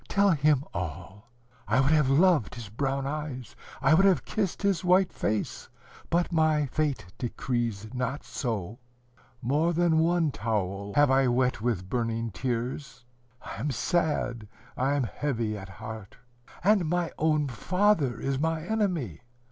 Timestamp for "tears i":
12.31-13.57